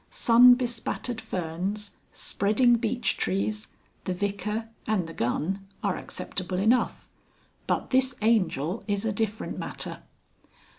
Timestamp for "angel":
8.23-8.83